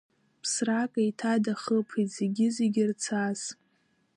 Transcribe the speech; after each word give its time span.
Ԥсрак 0.41 0.93
еиҭа 1.03 1.43
дахыԥеит, 1.43 2.09
зегьы-зегьы 2.15 2.83
рцас! 2.89 3.41